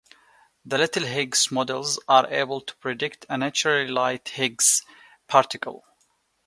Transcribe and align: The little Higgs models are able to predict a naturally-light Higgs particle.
The 0.65 0.79
little 0.79 1.03
Higgs 1.03 1.51
models 1.51 1.99
are 2.07 2.25
able 2.25 2.59
to 2.61 2.75
predict 2.77 3.27
a 3.29 3.37
naturally-light 3.37 4.29
Higgs 4.29 4.81
particle. 5.27 5.85